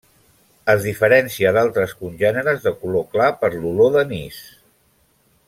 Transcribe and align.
Es 0.73 0.79
diferencia 0.85 1.51
d'altres 1.57 1.93
congèneres 1.99 2.65
de 2.65 2.73
color 2.81 3.07
clar 3.13 3.29
per 3.45 3.53
l'olor 3.59 3.95
d'anís. 3.99 4.41